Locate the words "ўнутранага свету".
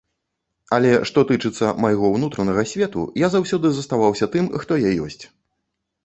2.15-3.03